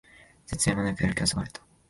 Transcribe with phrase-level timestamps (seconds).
[0.47, 1.61] 説明もなくやる気をそがれた